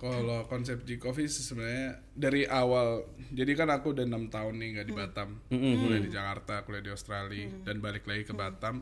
[0.00, 3.04] Kalau konsep G Coffee sebenarnya dari awal,
[3.36, 6.88] jadi kan aku udah enam tahun nih nggak di Batam, kuliah di Jakarta, kuliah di
[6.88, 8.80] Australia, dan balik lagi ke Batam,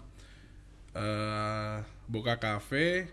[0.94, 3.10] eh buka kafe,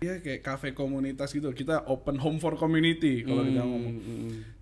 [0.00, 1.52] ya kayak kafe komunitas gitu.
[1.52, 3.96] Kita open home for community kalau kita ngomong.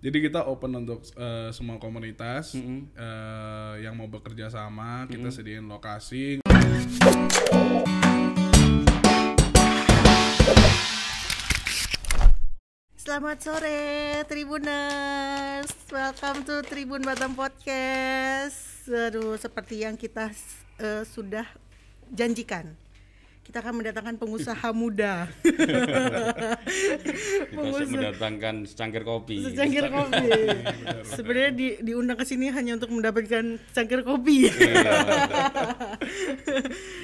[0.03, 6.43] Jadi kita open untuk eh, semua komunitas eh, yang mau bekerja sama, kita sediain lokasi.
[13.11, 18.87] Selamat sore Tribuners, welcome to Tribun Batam Podcast.
[18.87, 20.31] Aduh, seperti yang kita
[20.79, 21.43] eh, sudah
[22.07, 22.71] janjikan,
[23.41, 25.25] kita akan mendatangkan pengusaha muda.
[27.49, 29.41] Kita siap mendatangkan secangkir kopi.
[29.41, 30.29] Secangkir kopi.
[31.09, 34.45] Sebenarnya di, diundang ke sini hanya untuk mendapatkan secangkir kopi.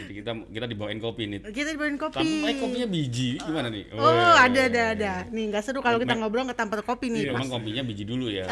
[0.06, 1.40] Jadi kita kita dibawain kopi nih.
[1.50, 2.22] kita dibawain kopi.
[2.22, 3.84] Tapi eh, kopinya biji gimana nih?
[3.98, 5.14] Oh, ada ada ada.
[5.34, 7.34] Nih nggak seru kalau kita ngobrol nggak tanpa kopi nih.
[7.34, 8.46] Emang kopinya biji dulu ya.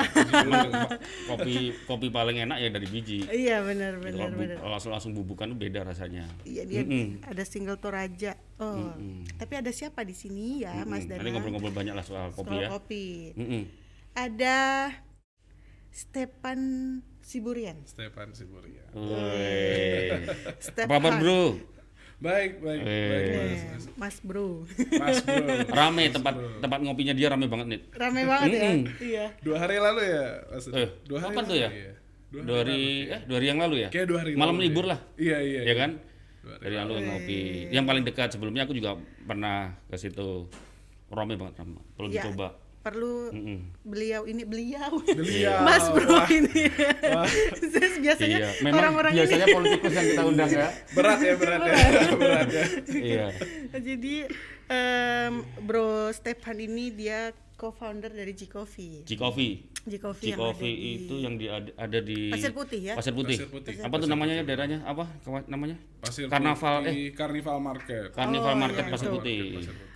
[1.29, 3.29] Kopi kopi paling enak ya dari biji.
[3.29, 4.57] Iya benar benar benar.
[4.65, 6.25] langsung langsung bubukan tuh beda rasanya.
[6.43, 6.81] Iya dia
[7.23, 8.33] ada single Toraja.
[8.55, 8.95] Oh,
[9.35, 11.19] tapi ada siapa di sini ya, Mas Hmm, Dana?
[11.19, 12.69] Nanti ngobrol-ngobrol banyak lah soal kopi Soal ya.
[12.71, 13.05] kopi.
[13.35, 13.63] Mm-mm.
[14.13, 14.57] Ada
[15.89, 16.59] Stepan
[17.19, 17.79] Siburian.
[17.83, 18.83] Stefan Siburia.
[18.91, 20.23] Woi.
[20.59, 20.87] Stepan.
[20.87, 21.43] Apa kabar bro?
[22.15, 23.35] Baik, baik, baik, Eh.
[23.35, 23.85] Mas.
[23.85, 24.63] Eh, Mas Bro.
[24.95, 25.45] Mas bro.
[25.67, 27.81] Rame tempat tempat ngopinya dia rame banget nih.
[27.91, 28.61] Rame banget ya.
[28.63, 28.79] Mm-mm.
[29.03, 29.25] Iya.
[29.43, 30.65] Dua hari lalu ya, Mas.
[30.71, 31.69] Eh, kapan tuh ya?
[31.69, 31.91] Iya.
[32.31, 33.89] Dua Dua hari eh dua hari yang lalu ya?
[33.91, 34.91] Kayak dua hari Malam lalu libur deh.
[34.95, 34.99] lah.
[35.15, 35.61] Iya, iya.
[35.67, 35.91] Ya kan?
[36.45, 37.39] Dari lalu ngopi.
[37.69, 40.45] Yang paling dekat sebelumnya aku juga pernah ke situ.
[41.09, 41.81] Rame banget sama.
[41.95, 42.21] Perlu Iya.
[42.21, 42.47] dicoba.
[42.85, 43.59] Perlu Mm-mm.
[43.81, 45.01] beliau ini beliau.
[45.01, 45.57] Beliau.
[45.67, 46.69] Mas Bro ini.
[48.05, 50.69] biasanya Iya, memang orang-orang ini biasanya politikus yang kita undang ya.
[50.93, 51.75] Berat ya, berat ya.
[52.13, 52.63] berat ya.
[52.93, 53.27] iya.
[53.73, 54.15] Jadi
[54.69, 55.33] em,
[55.65, 59.01] Bro Stepan ini dia co-founder dari G Coffee.
[59.01, 59.74] G Coffee.
[60.01, 62.93] Coffee G yang Coffee di itu yang di, ada, di Pasir Putih ya?
[62.97, 63.37] Pasir Putih.
[63.37, 63.73] Pasir Putih.
[63.85, 64.81] Apa tuh namanya ya daerahnya?
[64.81, 65.05] Apa
[65.45, 65.77] namanya?
[66.01, 68.03] Pasir Karnaval eh Putih, Carnival Market.
[68.09, 69.15] Karnival Oh, Market iya, Pasir itu.
[69.21, 69.41] Putih.
[69.61, 69.94] Pasir Putih.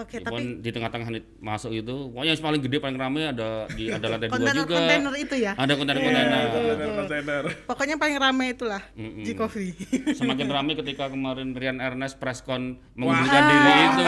[0.00, 3.88] Oke, Ya, tapi di tengah-tengah masuk itu, pokoknya yang paling gede paling ramai ada di
[3.88, 4.40] ada lantai dua juga.
[4.40, 5.52] kontainer-kontainer itu ya.
[5.54, 6.40] Ada kontainer-kontainer.
[6.50, 7.42] Kontainer-kontainer.
[7.66, 9.72] Pokoknya paling ramai itulah G Coffee.
[10.12, 14.02] Semakin ramai ketika kemarin Rian Ernest preskon mengundurkan diri itu.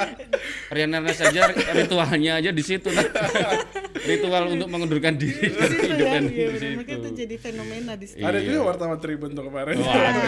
[0.74, 1.40] Rian Ernest aja
[1.72, 2.90] ritualnya aja di situ.
[4.04, 6.52] Ritual untuk mengundurkan diri Di dari situ ya, iya, di benar.
[6.54, 6.76] situ.
[6.76, 8.20] Makanya itu jadi fenomena di situ.
[8.20, 8.46] Ada Iya.
[8.46, 9.74] juga wartawan Tribun tuh kemarin.
[9.76, 10.20] Oh, ada.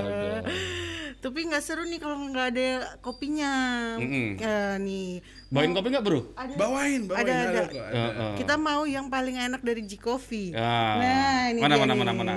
[0.00, 0.83] ada.
[1.24, 2.68] Tapi nggak seru nih kalau nggak ada
[3.00, 3.52] kopinya.
[3.96, 4.36] Mm-mm.
[4.36, 5.24] Eh, nih.
[5.48, 6.20] Bawain kopi nggak bro?
[6.36, 6.52] Ada.
[6.52, 7.62] Bawain, bawain Ada, ada, ada.
[7.64, 7.82] Ada.
[7.96, 8.32] Heeh.
[8.36, 10.52] Kita mau yang paling enak dari G Coffee.
[10.52, 10.60] Ya.
[11.00, 12.32] Nah, ini Mana, mana, mana, mana?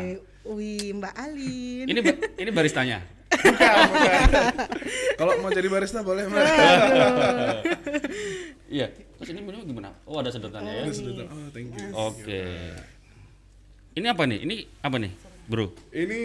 [0.47, 1.85] Wih, Mbak Alin.
[1.91, 3.03] Ini ba- ini baristanya.
[3.27, 4.29] Bukan, bukan.
[5.19, 6.47] Kalau mau jadi barista boleh, Mas.
[8.67, 8.87] Iya.
[9.19, 9.89] Terus ini minumnya gimana?
[10.07, 10.91] Oh ada sedotannya ya.
[10.95, 11.27] Sudah tahu.
[11.27, 11.87] Oh, thank you.
[11.91, 12.43] Oke.
[13.99, 14.39] Ini apa nih?
[14.47, 15.11] Ini apa nih,
[15.47, 15.71] bro?
[15.89, 16.19] Ini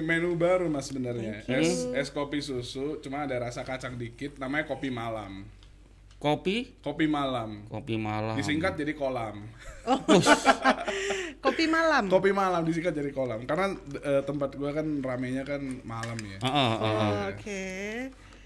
[0.00, 1.42] menu baru Mas sebenarnya.
[1.44, 5.44] Es es kopi susu, cuma ada rasa kacang dikit, namanya kopi malam.
[6.18, 7.62] Kopi, Kopi malam.
[7.70, 8.34] kopi malam.
[8.34, 9.38] Disingkat jadi kolam.
[11.44, 12.10] Kopi malam.
[12.10, 13.46] Kopi malam disingkat jadi kolam.
[13.46, 13.70] Karena
[14.02, 16.42] eh, tempat gua kan ramenya kan malam ya.
[16.42, 16.90] Ah, ah, ah.
[16.90, 17.62] Oh, Oke.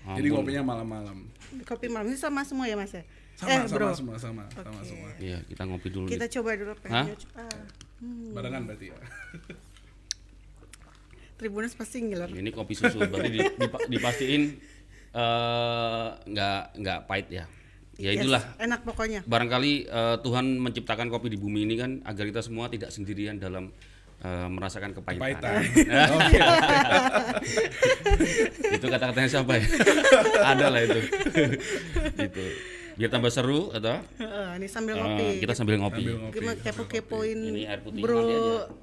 [0.05, 1.25] Jadi kopinya malam-malam.
[1.65, 3.01] Kopi malam ini sama semua ya Mas ya?
[3.41, 3.89] Sama, eh, sama, bro.
[3.97, 4.93] semua, sama, sama Oke.
[4.93, 5.09] semua.
[5.17, 6.07] Iya, kita ngopi dulu.
[6.13, 6.33] Kita nih.
[6.37, 6.79] coba dulu Hah?
[7.09, 7.61] pengen ah.
[8.37, 8.99] Barengan berarti ya.
[11.43, 12.31] Tribuners pasti ngiler.
[12.31, 14.43] Ini kopi susu, berarti di- dipa- dipastiin
[15.13, 17.45] eh, nggak nggak pahit ya.
[17.95, 18.43] Ya Yes, itulah.
[18.57, 19.21] enak pokoknya.
[19.23, 23.69] Barangkali eh, Tuhan menciptakan kopi di bumi ini kan agar kita semua tidak sendirian dalam
[24.19, 25.21] eh, merasakan kepahitan.
[25.21, 25.61] Pahitan.
[26.17, 26.39] Oke.
[28.73, 29.65] itu kata-katanya siapa ya?
[30.55, 31.01] Ada lah itu.
[32.17, 32.45] gitu.
[32.93, 35.27] Biar tambah seru atau Heeh, ini sambil eh, ngopi.
[35.41, 36.03] kita sambil ngopi.
[36.03, 36.35] Sambil ngopi.
[36.35, 38.21] Gimana kepo-kepoin Ini air putih Bro.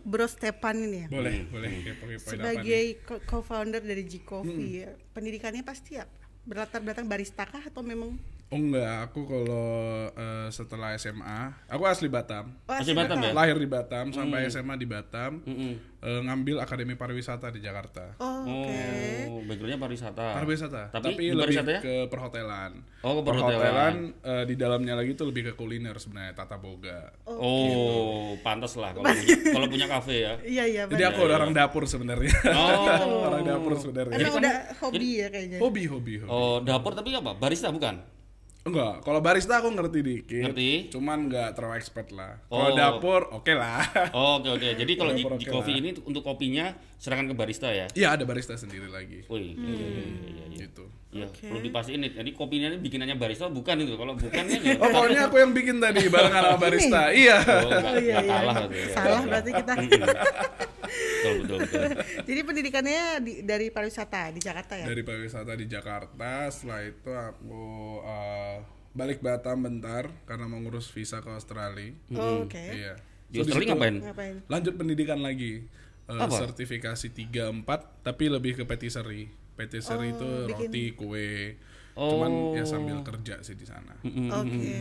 [0.02, 1.08] Bro Stepan ini ya.
[1.08, 2.32] Boleh, boleh kepo-kepoin?
[2.32, 6.06] Sebagai co- co-founder dari G Coffee, ya, pendidikannya pasti ya
[6.44, 8.18] berlatar belakang barista kah atau memang
[8.50, 9.70] Oh enggak, aku kalau
[10.10, 12.50] eh, setelah SMA, aku asli Batam.
[12.66, 13.30] Oh, Asli Batam ya?
[13.30, 15.46] Lahir di Batam sampai SMA di Batam.
[15.46, 15.74] Mm-mm.
[16.02, 18.18] eh, ngambil Akademi Pariwisata di Jakarta.
[18.18, 18.82] Oh, oke.
[19.30, 20.42] Oh, backgroundnya pariwisata.
[20.42, 21.82] Pariwisata, Tapi, tapi, di lebih pariwisatanya?
[21.86, 22.72] ke perhotelan.
[23.06, 23.94] Oh, ke perhotelan.
[24.18, 27.14] eh, di dalamnya lagi tuh lebih ke kuliner sebenarnya, tata boga.
[27.30, 30.34] Oh, pantas lah kalau punya, kalau punya kafe ya.
[30.42, 30.84] Iya iya.
[30.90, 32.34] Jadi aku orang dapur sebenarnya.
[32.50, 33.22] Oh.
[33.30, 34.18] orang dapur sebenarnya.
[34.18, 35.58] Emang udah hobi ya kayaknya.
[35.62, 36.34] Hobi, hobi, hobi.
[36.34, 37.38] Oh, dapur tapi apa?
[37.38, 38.18] Barista bukan?
[38.60, 40.44] Enggak, kalau barista aku ngerti dikit.
[40.52, 40.92] Ngerti?
[40.92, 42.44] Cuman nggak terlalu expert lah.
[42.52, 42.60] Oh.
[42.60, 43.80] Kalau dapur, oke lah.
[44.12, 44.68] Oh, Oke oke.
[44.76, 45.54] Jadi kalau di, Oke di lah.
[45.56, 47.88] coffee ini untuk kopinya serahkan ke barista ya.
[47.96, 49.24] Iya ada barista sendiri lagi.
[49.32, 50.58] Wih, iya, iya, iya, iya, iya.
[50.60, 50.84] Gitu.
[51.10, 51.42] Ya, Oke.
[51.48, 52.12] perlu dipastiin nih.
[52.20, 53.96] Jadi kopinya ini bikinannya barista bukan itu.
[53.96, 54.76] Kalau bukan kan ya.
[54.84, 57.02] Oh, pokoknya aku yang bikin tadi barengan sama barista.
[57.16, 57.38] Iya.
[57.40, 58.38] Oh, Oh, iya, iya.
[58.44, 58.94] kalah berarti ya.
[58.94, 59.74] Salah berarti kita.
[59.80, 61.82] Betul betul betul.
[62.30, 64.86] Jadi pendidikannya di, dari pariwisata di Jakarta ya?
[64.86, 67.64] Dari pariwisata di Jakarta, setelah itu aku
[68.06, 68.58] eh,
[68.92, 71.90] balik Batam bentar karena mau ngurus visa ke Australia.
[72.14, 72.62] Oh, Oke.
[72.62, 73.02] Iya.
[73.26, 73.96] Di So, Australia ngapain?
[73.98, 74.36] Ngapain?
[74.46, 75.66] Lanjut pendidikan lagi.
[76.06, 76.38] Eh, Apa?
[76.38, 77.66] sertifikasi 3 4
[78.06, 79.34] tapi lebih ke patisserie.
[79.58, 81.58] Patisserie itu Oh, bikin- roti, kue.
[81.98, 82.14] Oh.
[82.14, 83.98] Cuman ya sambil kerja sih di sana.
[84.38, 84.78] Oke.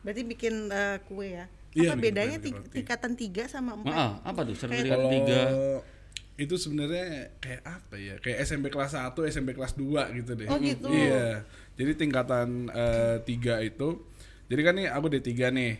[0.00, 1.44] Berarti bikin eh, kue ya?
[1.72, 2.36] Iya, Apa bikin bedanya
[2.68, 3.84] tingkatan 3 sama 4?
[3.84, 5.40] Maaf, apa tuh sertifikat Kalau tiga?
[6.40, 8.14] Itu sebenarnya kayak apa ya?
[8.18, 10.48] Kayak SMP kelas 1, SMP kelas 2 gitu deh.
[10.48, 10.88] Oh, gitu.
[10.88, 11.44] Iya.
[11.76, 14.12] Jadi tingkatan eh, tiga itu
[14.52, 15.72] jadi kan nih aku D3 nih.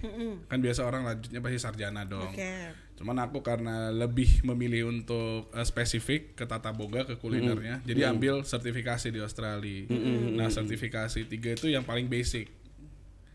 [0.49, 2.33] Kan biasa orang lanjutnya pasti sarjana dong.
[2.33, 2.73] Oke.
[2.97, 8.47] Cuman aku karena lebih memilih untuk eh, spesifik ke tata boga ke kulinernya, jadi ambil
[8.47, 9.91] sertifikasi di Australia.
[10.33, 12.49] Nah, sertifikasi tiga itu yang paling basic.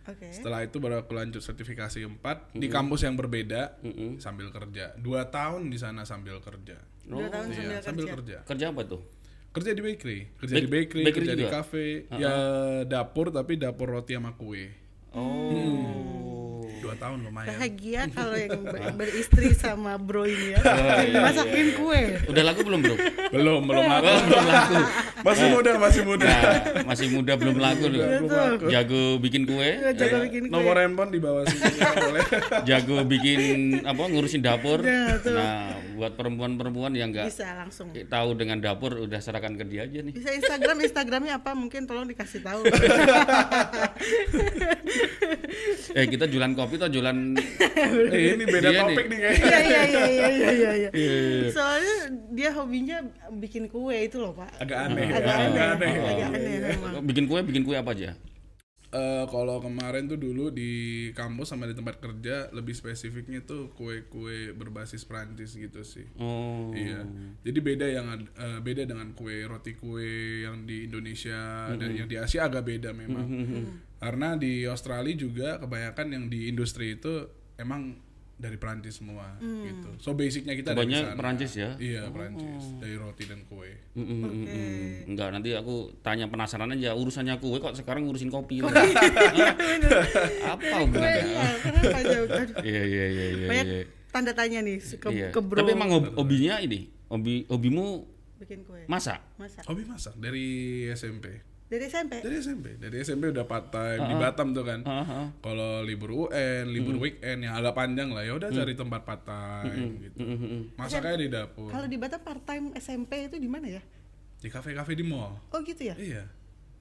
[0.07, 0.31] Oke.
[0.31, 2.17] Setelah itu baru aku lanjut sertifikasi 4
[2.53, 3.75] di kampus yang berbeda
[4.17, 4.95] sambil kerja.
[4.95, 6.79] Dua tahun di sana sambil kerja.
[7.03, 8.15] Dua tahun sambil Iya, sambil kerja.
[8.15, 8.37] kerja.
[8.45, 9.01] Kerja apa tuh?
[9.49, 11.53] Kerja di bakery, kerja Bak- di bakery, bakery kerja di juga?
[11.55, 12.33] cafe, ya
[12.83, 14.69] dapur tapi dapur roti sama kue.
[15.11, 16.61] Oh.
[16.77, 17.51] Dua tahun lumayan.
[17.51, 20.59] Bahagia kalau yang ber- beristri sama bro ini ya.
[21.03, 22.01] iya, Masakin kue.
[22.27, 22.95] Udah laku belum, Bro?
[23.29, 24.05] belum, belum laku.
[24.05, 24.75] Oh, belum laku.
[25.17, 26.27] Masih muda, masih muda.
[26.27, 28.05] Nah, masih muda belum laku loh.
[28.67, 30.53] Jago bikin kue, Jago bikin kue.
[30.53, 32.23] Nomor handphone di bawah sini ya, boleh.
[32.69, 33.39] jago bikin
[33.81, 34.79] apa ngurusin dapur.
[34.81, 35.33] Ya, tuh.
[35.33, 37.89] Nah, buat perempuan-perempuan yang nggak Bisa langsung.
[37.93, 40.13] tahu dengan dapur udah serahkan ke dia aja nih.
[40.13, 41.51] Bisa Instagram, Instagramnya apa?
[41.53, 42.61] Mungkin tolong dikasih tahu.
[45.89, 47.17] Eh kita jualan kopi atau jualan
[48.13, 49.17] Eh, ini beda Dia topik nih.
[49.17, 49.47] nih kayaknya.
[49.47, 51.49] Iya iya iya iya iya iya.
[51.49, 51.95] Soalnya
[52.31, 52.97] dia hobinya
[53.33, 54.49] bikin kue itu loh pak.
[54.61, 56.11] Agak aneh, Agak agak aneh, aneh.
[56.11, 56.91] agak aneh memang.
[57.07, 58.11] bikin kue bikin kue apa aja?
[58.87, 64.55] Eh, kalau kemarin tuh dulu di kampus sama di tempat kerja lebih spesifiknya tuh kue-kue
[64.55, 66.07] berbasis Prancis gitu sih.
[66.15, 66.71] Oh.
[66.71, 67.03] Iya.
[67.43, 72.15] Jadi beda yang eh, beda dengan kue roti kue yang di Indonesia dan yang di
[72.15, 73.27] Asia agak beda memang.
[73.99, 77.27] Karena di Australia juga kebanyakan yang di industri itu
[77.59, 78.06] emang
[78.37, 79.89] dari Prancis semua gitu.
[79.97, 81.17] So basicnya kita dari Banyak.
[81.17, 81.73] Perancis ya?
[81.75, 82.77] Iya, Prancis.
[82.77, 83.73] Dari roti dan kue.
[83.91, 84.89] Mm, mm, mm, mm.
[85.09, 88.61] Enggak, nanti aku tanya penasaran aja urusannya kue kok sekarang ngurusin kopi.
[88.61, 88.93] Oh, lagi?
[88.93, 90.53] Hah?
[90.53, 91.23] Apa hubungannya?
[91.25, 92.19] iya,
[92.69, 93.47] Iya iya iya iya.
[93.47, 93.81] Banyak iya.
[94.07, 95.27] tanda tanya nih ke, Iya.
[95.33, 95.57] ke bro.
[95.57, 98.05] Tapi emang hob- hobinya ini, hobi hobimu
[98.37, 98.85] bikin kue.
[98.85, 99.17] masak.
[99.35, 99.65] Masak.
[99.65, 100.45] Hobi masak dari
[100.93, 101.41] SMP.
[101.67, 102.23] Dari SMP.
[102.23, 104.79] Dari SMP, dari SMP udah part time di Batam tuh kan.
[104.81, 105.25] Heeh.
[105.37, 109.99] Kalau libur UN, libur weekend yang agak panjang lah ya udah cari tempat part time
[109.99, 110.17] gitu.
[110.73, 111.67] Masaknya di dapur.
[111.67, 113.81] Kalau di Batam part time SMP itu di mana ya?
[114.39, 115.35] Di kafe-kafe di mall.
[115.51, 115.95] Oh gitu ya?
[115.99, 116.23] Iya.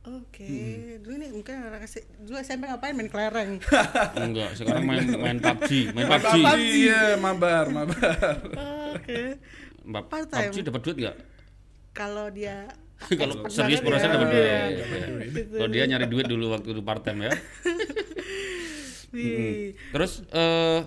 [0.06, 0.46] Oke.
[1.02, 3.58] Dulu ini mungkin anak S- dulu SMP ngapain main kelereng?
[4.22, 6.46] Enggak, sekarang main main PUBG, main PUBG.
[6.62, 8.38] Iya, mabar, mabar.
[8.94, 9.34] Oke.
[10.30, 10.50] Time.
[10.54, 11.16] PUBG dapat duit enggak?
[11.90, 12.70] Kalau dia
[13.20, 14.14] Kalau serius banget perasaan ya.
[14.16, 14.40] dapat duit.
[14.40, 15.06] Iya, Iya.
[15.52, 17.32] Kalau dia nyari duit dulu waktu itu part time ya.
[19.92, 20.80] Terus eh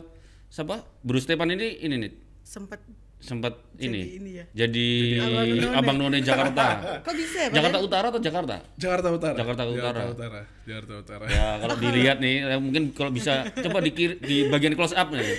[0.49, 0.85] siapa?
[1.05, 2.11] Bruce Stepan ini ini nih
[2.41, 2.81] sempet
[3.19, 4.45] sempat ini, ini ya.
[4.55, 4.87] jadi
[5.19, 5.75] Abang None.
[5.75, 6.65] abang none Jakarta.
[7.05, 7.47] kok bisa ya?
[7.51, 8.55] Jakarta padahal- Utara atau Jakarta?
[8.73, 9.35] Jakarta Utara.
[9.35, 9.75] Jakarta Utara.
[9.75, 10.41] Jakarta Utara.
[10.63, 11.23] Jakarta Utara.
[11.27, 15.11] Ya kalau dilihat nih, ya mungkin kalau bisa coba di kiri- di bagian close up
[15.11, 15.35] nih.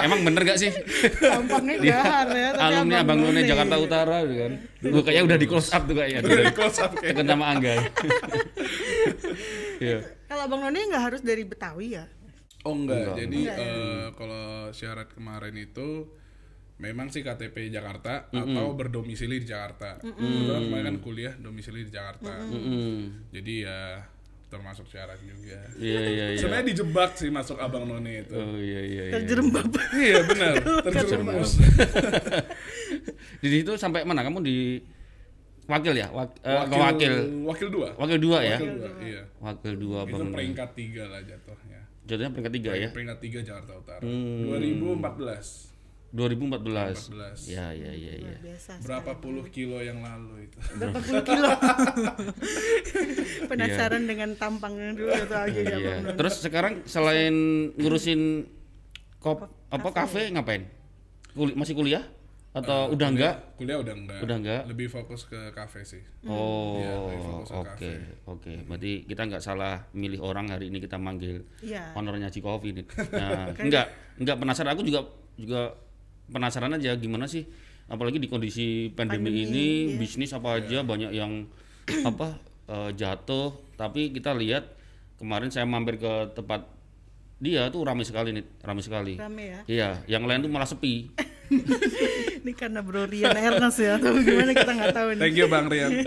[0.00, 0.70] Emang bener gak sih?
[1.18, 2.48] Tampangnya gahar ya.
[2.52, 3.42] tapi Alumni abang none None.
[3.44, 4.52] Jakarta Utara gitu kan.
[4.80, 6.20] Gue kayaknya udah di close up tuh kayaknya.
[6.22, 7.10] Udah di close up kayak.
[7.12, 7.74] Tekan sama Angga.
[9.78, 9.98] Iya.
[10.24, 12.06] Kalau abang None nggak harus dari Betawi ya?
[12.62, 13.16] Oh enggak, Enggak.
[13.18, 13.66] jadi Enggak ya?
[13.66, 16.06] eh, kalau syarat kemarin itu
[16.82, 20.02] memang sih KTP Jakarta atau berdomisili di Jakarta.
[20.02, 22.42] Kebetulan kemarin kan kuliah domisili di Jakarta.
[22.50, 23.30] Mm.
[23.30, 24.02] Jadi ya
[24.50, 25.62] termasuk syarat juga.
[25.80, 26.40] Iya iya iya.
[26.42, 28.34] Sebenarnya dijebak sih masuk Abang None itu.
[28.36, 29.02] Oh iya iya.
[29.08, 29.12] iya.
[29.16, 29.70] Terjerembab.
[29.96, 30.54] iya benar,
[30.90, 31.56] terjerumus.
[33.40, 34.20] Di situ sampai mana?
[34.20, 34.76] Kamu di
[35.64, 36.12] wakil ya?
[36.12, 37.12] Wak, eh, ke wakil.
[37.48, 37.88] wakil dua.
[37.96, 38.58] Wakil dua ya?
[38.60, 39.22] Wakil dua, iya.
[39.40, 40.32] Wakil dua Itu bang.
[40.36, 41.80] peringkat tiga lah jatuhnya.
[42.04, 42.88] Jatuhnya peringkat tiga ya?
[42.92, 44.04] Peringkat tiga Jakarta Utara.
[44.04, 44.52] Hmm.
[44.52, 45.71] 2014.
[46.12, 47.08] 2014.
[47.08, 47.48] 14.
[47.48, 48.36] Ya ya ya ya.
[48.38, 48.84] Biasa.
[48.84, 50.56] Berapa puluh kilo yang lalu itu?
[50.76, 51.48] Berapa puluh kilo?
[53.50, 55.94] Penasaran dengan tampangnya dulu atau lagi ya Iya.
[56.04, 56.16] None?
[56.20, 57.34] Terus sekarang selain
[57.74, 58.44] ngurusin
[59.18, 60.68] kop apa kafe ngapain?
[61.32, 62.04] Kuli, masih kuliah?
[62.52, 63.34] atau udah enggak?
[63.56, 64.20] Kuliah udah enggak.
[64.20, 64.62] Udah enggak?
[64.68, 66.04] Lebih fokus ke kafe sih.
[66.28, 67.92] Oh, Iya, lebih fokus ke oke, kafe.
[68.28, 68.52] oke.
[68.68, 71.96] Berarti kita nggak salah milih orang hari ini kita manggil Iya.
[71.96, 72.84] honornya Ci Coffee nih.
[73.16, 73.86] Nah, enggak,
[74.20, 74.76] enggak penasaran.
[74.76, 75.00] Aku juga
[75.40, 75.72] juga
[76.32, 77.44] penasaran aja gimana sih,
[77.86, 79.98] apalagi di kondisi pandemi, Pandemi, ini iya.
[80.00, 81.44] bisnis apa aja banyak yang
[82.10, 82.40] apa
[82.72, 83.52] eh, jatuh.
[83.76, 84.64] Tapi kita lihat
[85.20, 86.66] kemarin saya mampir ke tempat
[87.42, 89.18] dia tuh ramai sekali nih, ramai sekali.
[89.18, 89.60] Rame ya.
[89.66, 91.10] Iya, yang lain tuh malah sepi.
[92.42, 95.20] Ini karena Bro Rian Ernest ya, atau gimana kita nggak tahu nih.
[95.20, 95.90] Thank you Bang Rian.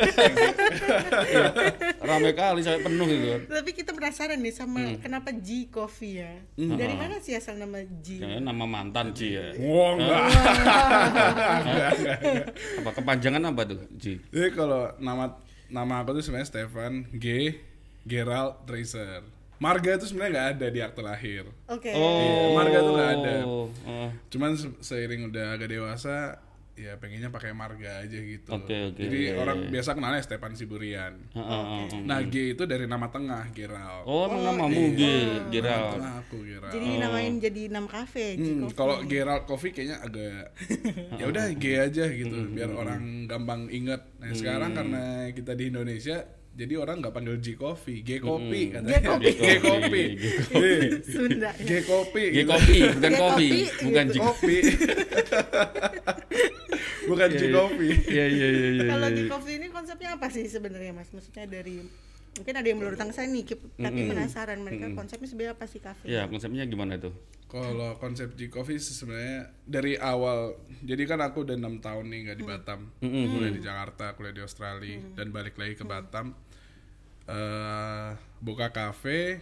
[2.05, 3.39] ramai kali saya penuh gitu kan.
[3.55, 4.97] Tapi kita penasaran nih sama Hmm.
[4.99, 6.31] kenapa G Coffee ya.
[6.53, 8.17] Dari mana sih asal nama G?
[8.17, 9.51] Kayaknya nama mantan Ci ya.
[9.57, 10.21] Wah, enggak.
[12.79, 14.19] Apa kepanjangan apa tuh, Ji?
[14.25, 15.35] Jadi kalau nama
[15.67, 17.55] nama aku tuh sebenarnya Stefan G
[18.03, 19.21] Gerald Tracer.
[19.55, 21.43] Marga itu sebenarnya nggak ada di akte lahir.
[21.65, 21.87] Oke.
[21.87, 23.33] Iya, marga tuh nggak ada.
[23.45, 23.67] Oh,
[24.27, 26.37] Cuman se- seiring udah agak dewasa,
[26.75, 28.51] ya pengennya pakai marga aja gitu.
[28.51, 31.15] Oke, oke, Jadi iya, orang biasa kenalnya Stefan Siburian.
[31.25, 32.03] heeh, heeh, heeh.
[32.03, 34.03] Nah G itu dari nama tengah Gerald.
[34.03, 35.91] Oh, emang namamu G, Nama Gerald.
[35.93, 36.73] tengah aku Gerald.
[36.73, 38.75] Jadi namain jadi nama kafe G Hmm, Coffee.
[38.75, 40.51] kalau Gerald Coffee kayaknya agak
[41.19, 44.03] ya udah G aja gitu Hmm, biar orang gampang inget.
[44.19, 48.95] Nah sekarang karena kita di Indonesia jadi orang nggak panggil G Coffee, G Coffee katanya.
[48.95, 49.33] G Coffee.
[49.33, 50.07] G Coffee.
[50.15, 50.51] G G.
[51.57, 51.83] G gitu.
[51.85, 52.59] kopi, bukan
[53.01, 53.49] G kopi, kopi,
[53.81, 54.15] bukan G.
[54.17, 54.55] Kopi.
[57.05, 57.93] Bukan G Coffee.
[58.09, 58.87] Iya, iya, iya, iya.
[58.89, 61.09] Kalau G Coffee ini konsepnya apa sih sebenarnya Mas?
[61.13, 61.85] Maksudnya dari
[62.35, 63.43] mungkin ada yang ke sana nih,
[63.79, 66.03] tapi penasaran mereka konsepnya sebenarnya apa sih kafe?
[66.11, 67.15] Ya, konsepnya gimana tuh?
[67.47, 72.37] Kalau konsep G Coffee sebenarnya dari awal, jadi kan aku udah enam tahun nih nggak
[72.41, 76.35] di Batam, kuliah di Jakarta, kuliah di Australia, dan balik lagi ke Batam,
[77.31, 78.09] eh
[78.43, 79.39] buka kafe,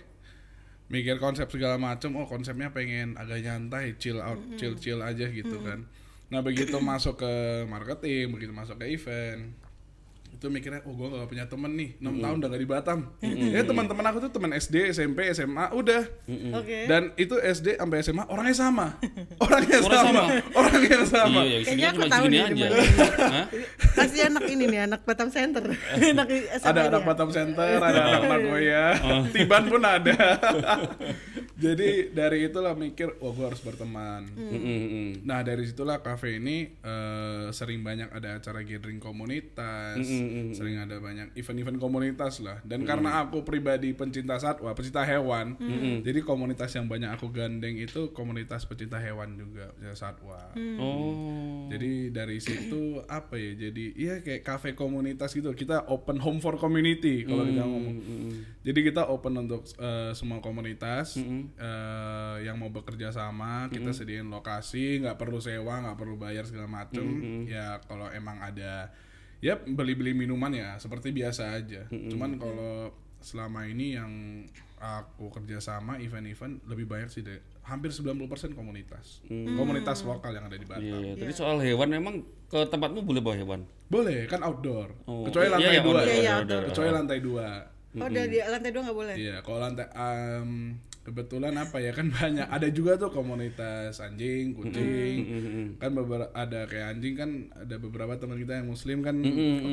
[0.93, 5.63] mikir konsep segala macam, oh konsepnya pengen agak nyantai, chill out, chill chill aja gitu
[5.65, 5.89] kan.
[6.33, 7.31] Nah begitu masuk ke
[7.69, 9.53] marketing, begitu masuk ke event,
[10.33, 12.99] itu mikirnya oh gue gak punya temen nih 6 tahun udah gak di Batam.
[13.53, 16.03] Ya teman-teman aku tuh teman SD SMP SMA udah.
[16.57, 16.89] Oke.
[16.89, 18.97] dan itu SD sampai SMA orangnya sama.
[19.39, 20.09] Orangnya Orang sama.
[20.09, 20.23] sama.
[20.57, 21.41] orangnya sama.
[21.45, 22.67] Iya, sini Kayaknya kan aku tahu segini nih aja.
[23.93, 25.63] Pasti anak ini nih, anak Batam Center.
[26.17, 26.27] anak
[26.59, 27.01] SMA ada anak.
[27.05, 28.85] Batam Center ada anak Nagoya
[29.31, 30.17] Tiban pun ada
[31.53, 35.09] jadi dari itulah mikir wah gue harus berteman Mm, mm, mm.
[35.25, 40.01] Nah dari situlah kafe ini eh, sering banyak ada acara gathering komunitas,
[40.57, 42.57] sering ada banyak event-event komunitas lah.
[42.65, 45.55] Dan karena aku pribadi pencinta satwa, pencinta hewan,
[46.01, 50.39] jadi komunitas yang banyak aku gandeng itu komunitas pecinta hewan juga, pecinta satwa.
[50.79, 51.69] Oh.
[51.69, 53.69] Jadi dari situ apa ya?
[53.69, 55.53] Jadi iya kayak kafe komunitas gitu.
[55.53, 57.95] Kita open home for community kalau kita ngomong.
[58.63, 61.19] Jadi kita open untuk eh, semua komunitas
[61.53, 63.67] eh, yang mau bekerja sama.
[63.67, 67.03] Kita sediain lokasi, nggak perlu sewa, nggak perlu bayar segala macem.
[67.45, 68.91] Ya kalau emang ada
[69.43, 71.87] ya beli-beli minuman ya seperti biasa aja.
[71.89, 72.91] Cuman kalau
[73.23, 74.11] selama ini yang
[74.83, 77.39] aku kerja sama event-event lebih banyak sih deh.
[77.63, 78.19] Hampir 90%
[78.51, 79.23] komunitas.
[79.31, 80.83] Komunitas lokal yang ada di Batam.
[80.83, 81.13] Iya, iya.
[81.15, 82.15] Tadi soal hewan memang
[82.51, 83.61] ke tempatmu boleh bawa hewan?
[83.87, 84.91] Boleh, kan outdoor.
[85.07, 85.91] Oh, Kecuali iya, lantai iya, dua.
[85.95, 86.63] outdoor, Iya, iya, outdoor, outdoor.
[86.67, 87.47] Kecuali lantai dua.
[87.93, 89.15] Oh, udah di lantai dua nggak boleh.
[89.15, 95.15] Iya, kalau lantai em, kebetulan apa ya kan banyak ada juga tuh komunitas anjing, kucing.
[95.77, 99.21] Kan beberapa ada kayak anjing kan ada beberapa teman kita yang muslim kan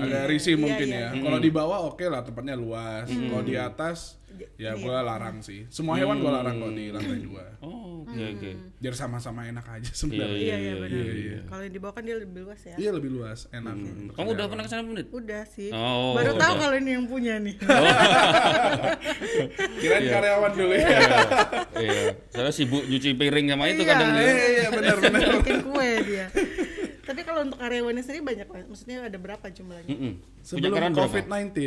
[0.04, 1.16] agak risih mungkin iya.
[1.16, 1.22] ya.
[1.22, 3.08] Kalau di bawah oke lah tempatnya luas.
[3.08, 4.20] Kalau di atas
[4.56, 5.64] ya gua larang sih.
[5.68, 7.42] Semua hewan gua larang kalau di lantai dua.
[7.60, 8.50] Oh, oke oke.
[8.76, 10.36] Biar sama-sama enak aja Iya, sebenarnya.
[10.36, 10.96] Iya, iya benar.
[10.96, 11.38] iya, iya.
[11.44, 12.74] Kalau yang di bawah kan dia lebih luas ya.
[12.74, 13.74] Iya lebih luas, enak.
[14.12, 14.96] Kamu udah pernah ke sana belum?
[14.96, 15.06] Dit?
[15.10, 15.68] Udah sih.
[15.70, 17.54] Oh, Baru tahu kalau ini yang punya nih.
[19.80, 20.86] Kirain karyawan dulu ya.
[21.76, 24.22] Iya, saya sibuk nyuci piring sama itu Iya, kadang dia.
[24.22, 25.20] Iya, iya benar benar.
[25.40, 26.26] Bikin kue dia.
[27.10, 28.62] Tapi kalau untuk karyawannya sendiri banyak lah.
[28.70, 29.90] Maksudnya ada berapa jumlahnya?
[29.90, 30.12] Mm-mm.
[30.22, 31.04] Punya Sebelum karyawan berapa?
[31.10, 31.58] COVID-19.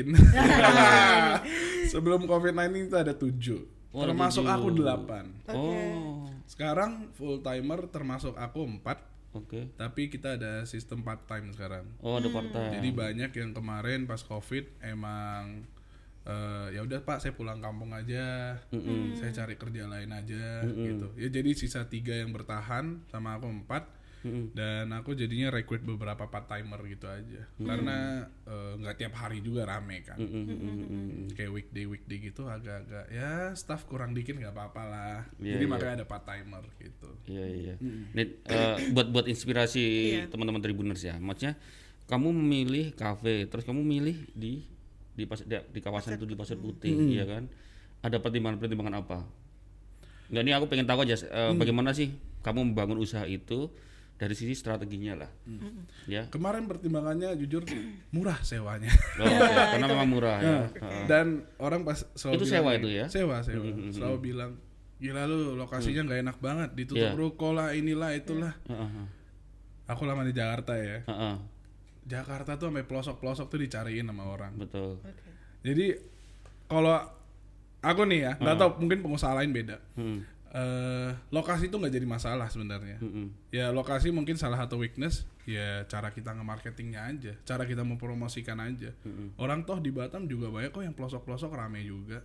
[1.94, 3.60] Sebelum COVID-19 itu ada tujuh.
[3.92, 4.56] Oh, termasuk tujuh.
[4.56, 5.26] aku delapan.
[5.52, 9.04] Oh, Sekarang full timer termasuk aku empat.
[9.34, 9.76] oke.
[9.76, 11.86] Tapi kita ada sistem part time sekarang.
[12.00, 12.80] Oh, ada partai.
[12.80, 15.68] Jadi banyak yang kemarin pas COVID emang
[16.24, 18.56] eh, ya udah pak saya pulang kampung aja,
[19.20, 21.08] saya cari kerja lain aja gitu.
[21.20, 23.84] Ya jadi sisa tiga yang bertahan sama aku empat.
[24.56, 29.68] Dan aku jadinya rekrut beberapa part timer gitu aja, karena eh, nggak tiap hari juga
[29.68, 30.16] rame kan.
[31.36, 35.20] Kayak weekday weekday gitu agak-agak ya staff kurang dikit nggak apa-apa lah.
[35.44, 35.72] Iya, jadi iya.
[35.72, 37.10] makanya ada part timer gitu.
[37.28, 37.76] Iya iya.
[38.16, 40.24] Nih eh, buat buat inspirasi Iya.
[40.32, 41.20] teman-teman Tribuners ya.
[41.20, 41.60] Maksudnya
[42.08, 44.64] kamu memilih kafe, terus kamu milih di
[45.14, 47.52] di pas, di, di kawasan itu di Pasir Putih, ya kan?
[48.04, 49.20] Ada pertimbangan-pertimbangan apa?
[50.32, 53.72] Nggak ini aku pengen tahu aja eh, bagaimana sih kamu membangun usaha itu
[54.24, 55.32] dari sisi strateginya lah.
[56.08, 56.32] Ya.
[56.32, 57.68] Kemarin pertimbangannya jujur
[58.10, 58.88] murah sewanya.
[59.20, 59.52] Oh, oke.
[59.76, 60.58] karena memang murah ya.
[60.72, 61.04] Heeh.
[61.06, 63.06] Dan orang pas selalu Itu bilang sewa itu ya?
[63.12, 63.64] Sewa, sewa.
[63.92, 64.52] Selalu bilang,
[64.98, 67.20] gila lu lokasinya nggak enak banget, ditutup Iya.
[67.20, 68.56] ruko lah, inilah itulah.
[68.64, 69.08] Heeh, heeh.
[69.86, 71.04] Aku lama di Jakarta ya.
[71.04, 71.36] Heeh,
[72.04, 74.56] Jakarta tuh sampai pelosok-pelosok tuh dicariin sama orang.
[74.56, 75.04] betul.
[75.60, 75.96] Jadi
[76.66, 76.96] kalau
[77.80, 79.76] aku nih ya, nggak tahu mungkin pengusaha lain beda.
[79.96, 83.02] Hmm, Eh, lokasi itu nggak jadi masalah sebenarnya.
[83.02, 88.62] hmm, Ya lokasi mungkin salah satu weakness, ya cara kita nge-marketingnya aja, cara kita mempromosikan
[88.62, 88.94] aja.
[89.42, 92.22] Orang toh di Batam juga banyak kok yang pelosok-pelosok rame juga,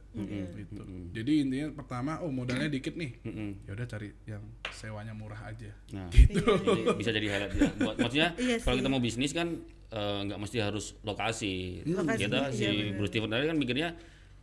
[0.53, 0.85] gitu.
[1.17, 3.65] Jadi intinya pertama, oh modalnya dikit nih, hmm.
[3.65, 4.45] ya udah cari yang
[4.77, 5.73] sewanya murah aja.
[5.97, 6.37] Nah, Gitu.
[6.45, 7.69] jadi bisa jadi highlight ya.
[7.81, 9.57] Buat maksudnya Iya kalau kita mau bisnis kan
[9.89, 11.81] eh, nggak mesti harus lokasi.
[11.89, 12.93] Lokasi, Kita si iya.
[12.93, 13.97] Bruce Steven tadi kan mikirnya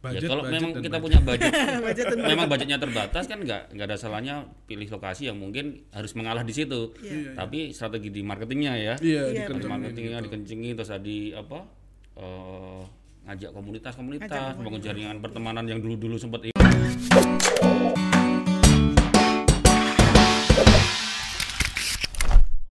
[0.06, 1.02] Budget, ya kalau budget, memang kita budget.
[1.02, 1.52] punya budget,
[1.86, 4.36] Budget memang budgetnya terbatas kan nggak nggak ada salahnya
[4.70, 6.94] pilih lokasi yang mungkin harus mengalah di situ.
[7.02, 7.34] Iya.
[7.34, 8.94] Tapi strategi di marketingnya ya.
[9.02, 10.26] Iya, Iya, Di marketingnya gitu.
[10.30, 11.60] dikencengin terus tadi apa?
[12.16, 12.82] eh,
[13.26, 16.46] ngajak komunitas-komunitas, bangun jaringan pertemanan yang dulu-dulu sempat